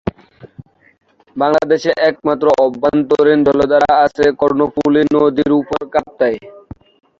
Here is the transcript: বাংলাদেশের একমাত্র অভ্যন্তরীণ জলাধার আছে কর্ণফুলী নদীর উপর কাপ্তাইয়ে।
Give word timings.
বাংলাদেশের 1.35 1.95
একমাত্র 2.09 2.45
অভ্যন্তরীণ 2.65 3.39
জলাধার 3.47 3.83
আছে 4.05 4.25
কর্ণফুলী 4.39 5.01
নদীর 5.15 5.51
উপর 5.61 5.79
কাপ্তাইয়ে। 5.93 6.43